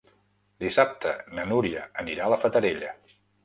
[0.63, 2.99] Dissabte na Núria anirà a la Fatarella.